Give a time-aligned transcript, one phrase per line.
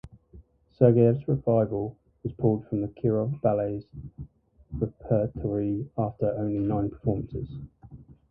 [0.71, 3.83] Sergeyev's revival was pulled from the Kirov Ballet's
[4.73, 7.47] repertory after only nine performances.